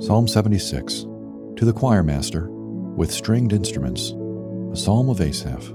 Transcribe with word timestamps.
Psalm 0.00 0.28
76 0.28 1.02
To 1.56 1.64
the 1.64 1.72
choir 1.72 2.04
master, 2.04 2.48
with 2.50 3.10
stringed 3.10 3.52
instruments, 3.52 4.10
a 4.72 4.76
psalm 4.76 5.08
of 5.08 5.20
Asaph, 5.20 5.74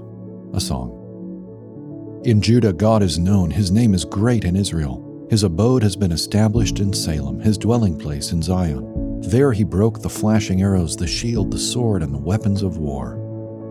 a 0.54 0.60
song. 0.60 2.22
In 2.24 2.40
Judah, 2.40 2.72
God 2.72 3.02
is 3.02 3.18
known, 3.18 3.50
his 3.50 3.70
name 3.70 3.92
is 3.92 4.06
great 4.06 4.46
in 4.46 4.56
Israel. 4.56 5.26
His 5.28 5.42
abode 5.42 5.82
has 5.82 5.94
been 5.94 6.10
established 6.10 6.78
in 6.78 6.94
Salem, 6.94 7.38
his 7.38 7.58
dwelling 7.58 7.98
place 7.98 8.32
in 8.32 8.40
Zion. 8.40 9.20
There 9.20 9.52
he 9.52 9.62
broke 9.62 10.00
the 10.00 10.08
flashing 10.08 10.62
arrows, 10.62 10.96
the 10.96 11.06
shield, 11.06 11.50
the 11.50 11.58
sword, 11.58 12.02
and 12.02 12.14
the 12.14 12.18
weapons 12.18 12.62
of 12.62 12.78
war. 12.78 13.20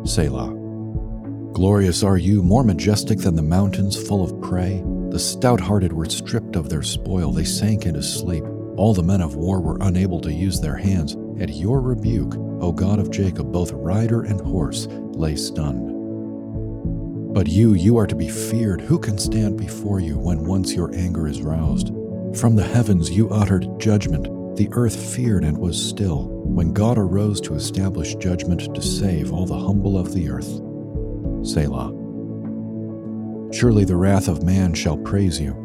Selah. 0.06 0.54
Glorious 1.54 2.04
are 2.04 2.18
you, 2.18 2.44
more 2.44 2.64
majestic 2.64 3.18
than 3.18 3.36
the 3.36 3.42
mountains 3.42 3.98
full 4.08 4.24
of 4.24 4.40
prey. 4.40 4.84
The 5.10 5.20
stout 5.20 5.60
hearted 5.60 5.94
were 5.94 6.06
stripped 6.06 6.56
of 6.56 6.70
their 6.70 6.84
spoil, 6.84 7.32
they 7.32 7.44
sank 7.44 7.88
into 7.88 8.04
sleep. 8.04 8.44
All 8.76 8.94
the 8.96 9.04
men 9.04 9.22
of 9.22 9.36
war 9.36 9.62
were 9.62 9.78
unable 9.82 10.20
to 10.22 10.34
use 10.34 10.60
their 10.60 10.76
hands. 10.76 11.16
At 11.40 11.50
your 11.50 11.80
rebuke, 11.80 12.36
O 12.60 12.72
God 12.72 12.98
of 12.98 13.12
Jacob, 13.12 13.52
both 13.52 13.72
rider 13.72 14.24
and 14.24 14.42
horse 14.42 14.88
lay 14.90 15.36
stunned. 15.36 15.92
But 17.36 17.48
you, 17.48 17.74
you 17.76 17.98
are 17.98 18.08
to 18.08 18.16
be 18.16 18.30
feared. 18.30 18.82
Who 18.82 18.98
can 18.98 19.18
stand 19.20 19.58
before 19.58 20.00
you 20.00 20.18
when 20.18 20.46
once 20.46 20.74
your 20.74 20.94
anger 20.96 21.28
is 21.28 21.42
roused? 21.42 21.90
From 22.36 22.56
the 22.56 22.64
heavens 22.64 23.12
you 23.12 23.30
uttered 23.30 23.80
judgment. 23.80 24.28
The 24.58 24.70
earth 24.72 24.96
feared 25.16 25.44
and 25.44 25.58
was 25.58 25.84
still, 25.84 26.28
when 26.28 26.74
God 26.74 26.98
arose 26.98 27.42
to 27.42 27.56
establish 27.56 28.16
judgment 28.16 28.74
to 28.74 28.82
save 28.82 29.32
all 29.32 29.46
the 29.48 29.58
humble 29.58 29.98
of 29.98 30.14
the 30.14 30.30
earth. 30.30 30.62
Selah. 31.48 31.92
Surely 33.52 33.86
the 33.86 33.96
wrath 33.96 34.28
of 34.28 34.44
man 34.44 34.74
shall 34.74 34.98
praise 34.98 35.40
you 35.40 35.63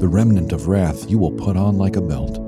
the 0.00 0.08
remnant 0.08 0.52
of 0.52 0.66
wrath 0.66 1.10
you 1.10 1.18
will 1.18 1.30
put 1.30 1.58
on 1.58 1.76
like 1.76 1.96
a 1.96 2.00
belt. 2.00 2.40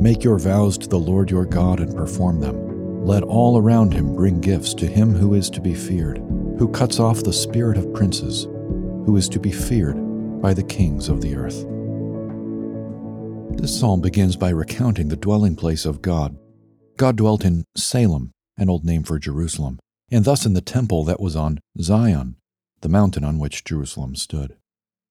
Make 0.00 0.24
your 0.24 0.38
vows 0.38 0.78
to 0.78 0.88
the 0.88 0.98
Lord 0.98 1.30
your 1.30 1.44
God 1.44 1.80
and 1.80 1.94
perform 1.94 2.40
them. 2.40 3.04
Let 3.04 3.22
all 3.22 3.58
around 3.58 3.92
him 3.92 4.16
bring 4.16 4.40
gifts 4.40 4.72
to 4.74 4.86
him 4.86 5.14
who 5.14 5.34
is 5.34 5.50
to 5.50 5.60
be 5.60 5.74
feared, 5.74 6.16
who 6.58 6.66
cuts 6.72 6.98
off 6.98 7.22
the 7.22 7.32
spirit 7.32 7.76
of 7.76 7.92
princes, 7.92 8.44
who 9.04 9.16
is 9.18 9.28
to 9.28 9.38
be 9.38 9.52
feared 9.52 9.96
by 10.40 10.54
the 10.54 10.62
kings 10.62 11.10
of 11.10 11.20
the 11.20 11.36
earth. 11.36 11.66
This 13.60 13.78
psalm 13.78 14.00
begins 14.00 14.36
by 14.36 14.48
recounting 14.48 15.08
the 15.08 15.16
dwelling 15.16 15.56
place 15.56 15.84
of 15.84 16.00
God. 16.00 16.38
God 16.96 17.16
dwelt 17.16 17.44
in 17.44 17.64
Salem, 17.76 18.32
an 18.56 18.70
old 18.70 18.86
name 18.86 19.02
for 19.02 19.18
Jerusalem, 19.18 19.78
and 20.10 20.24
thus 20.24 20.46
in 20.46 20.54
the 20.54 20.62
temple 20.62 21.04
that 21.04 21.20
was 21.20 21.36
on 21.36 21.58
Zion, 21.78 22.36
the 22.80 22.88
mountain 22.88 23.24
on 23.24 23.38
which 23.38 23.64
Jerusalem 23.64 24.16
stood. 24.16 24.56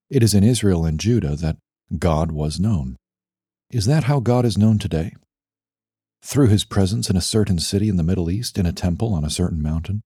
It 0.09 0.23
is 0.23 0.34
in 0.34 0.44
Israel 0.44 0.86
and 0.86 1.00
Judah 1.00 1.36
that 1.36 1.58
God 1.95 2.31
was 2.31 2.59
known. 2.59 2.97
Is 3.71 3.85
that 3.85 4.05
how 4.05 4.19
God 4.19 4.45
is 4.45 4.57
known 4.57 4.77
today? 4.77 5.13
Through 6.21 6.47
his 6.47 6.66
presence 6.66 7.09
in 7.09 7.16
a 7.16 7.21
certain 7.21 7.59
city 7.59 7.88
in 7.88 7.95
the 7.95 8.03
Middle 8.03 8.29
East, 8.29 8.57
in 8.57 8.66
a 8.66 8.73
temple 8.73 9.13
on 9.13 9.23
a 9.23 9.29
certain 9.29 9.61
mountain? 9.61 10.02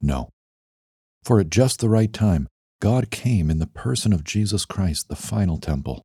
No. 0.00 0.28
For 1.24 1.40
at 1.40 1.48
just 1.48 1.80
the 1.80 1.88
right 1.88 2.12
time, 2.12 2.48
God 2.80 3.10
came 3.10 3.50
in 3.50 3.58
the 3.58 3.66
person 3.66 4.12
of 4.12 4.24
Jesus 4.24 4.66
Christ, 4.66 5.08
the 5.08 5.16
final 5.16 5.56
temple. 5.56 6.02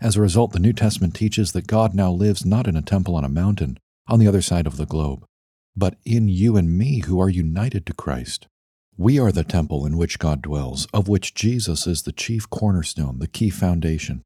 As 0.00 0.16
a 0.16 0.22
result, 0.22 0.52
the 0.52 0.58
New 0.58 0.72
Testament 0.72 1.14
teaches 1.14 1.52
that 1.52 1.66
God 1.66 1.94
now 1.94 2.10
lives 2.10 2.46
not 2.46 2.66
in 2.66 2.76
a 2.76 2.82
temple 2.82 3.14
on 3.14 3.24
a 3.24 3.28
mountain 3.28 3.78
on 4.08 4.18
the 4.18 4.26
other 4.26 4.42
side 4.42 4.66
of 4.66 4.78
the 4.78 4.86
globe, 4.86 5.24
but 5.76 5.96
in 6.04 6.28
you 6.28 6.56
and 6.56 6.76
me 6.76 7.00
who 7.00 7.20
are 7.20 7.28
united 7.28 7.84
to 7.86 7.92
Christ. 7.92 8.46
We 8.96 9.18
are 9.18 9.32
the 9.32 9.44
temple 9.44 9.84
in 9.84 9.96
which 9.96 10.18
God 10.18 10.42
dwells, 10.42 10.86
of 10.92 11.08
which 11.08 11.34
Jesus 11.34 11.86
is 11.86 12.02
the 12.02 12.12
chief 12.12 12.48
cornerstone, 12.48 13.18
the 13.18 13.28
key 13.28 13.50
foundation. 13.50 14.22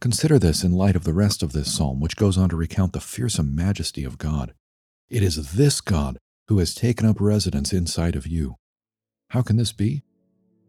Consider 0.00 0.38
this 0.38 0.62
in 0.62 0.72
light 0.72 0.94
of 0.94 1.02
the 1.02 1.12
rest 1.12 1.42
of 1.42 1.52
this 1.52 1.74
psalm, 1.74 1.98
which 1.98 2.16
goes 2.16 2.38
on 2.38 2.48
to 2.50 2.56
recount 2.56 2.92
the 2.92 3.00
fearsome 3.00 3.54
majesty 3.54 4.04
of 4.04 4.16
God. 4.16 4.54
It 5.10 5.24
is 5.24 5.54
this 5.54 5.80
God 5.80 6.18
who 6.46 6.58
has 6.60 6.74
taken 6.74 7.06
up 7.06 7.20
residence 7.20 7.72
inside 7.72 8.14
of 8.14 8.26
you. 8.26 8.56
How 9.30 9.42
can 9.42 9.56
this 9.56 9.72
be? 9.72 10.04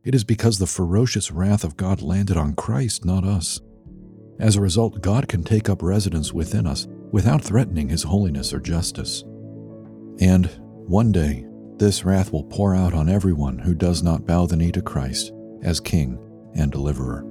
It 0.03 0.15
is 0.15 0.23
because 0.23 0.57
the 0.57 0.65
ferocious 0.65 1.29
wrath 1.29 1.63
of 1.63 1.77
God 1.77 2.01
landed 2.01 2.37
on 2.37 2.55
Christ, 2.55 3.05
not 3.05 3.23
us. 3.23 3.61
As 4.39 4.55
a 4.55 4.61
result, 4.61 5.01
God 5.01 5.27
can 5.27 5.43
take 5.43 5.69
up 5.69 5.83
residence 5.83 6.33
within 6.33 6.65
us 6.65 6.87
without 7.11 7.43
threatening 7.43 7.89
his 7.89 8.03
holiness 8.03 8.51
or 8.51 8.59
justice. 8.59 9.23
And 10.19 10.49
one 10.87 11.11
day, 11.11 11.45
this 11.77 12.03
wrath 12.03 12.33
will 12.33 12.45
pour 12.45 12.73
out 12.73 12.93
on 12.93 13.09
everyone 13.09 13.59
who 13.59 13.75
does 13.75 14.01
not 14.01 14.25
bow 14.25 14.47
the 14.47 14.55
knee 14.55 14.71
to 14.71 14.81
Christ 14.81 15.31
as 15.61 15.79
King 15.79 16.17
and 16.55 16.71
Deliverer. 16.71 17.25